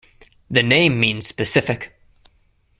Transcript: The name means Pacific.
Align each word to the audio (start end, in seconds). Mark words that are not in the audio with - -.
The 0.49 0.63
name 0.63 0.99
means 0.99 1.31
Pacific. 1.31 1.93